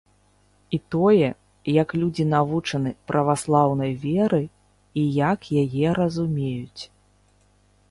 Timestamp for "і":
0.77-0.77, 4.41-5.01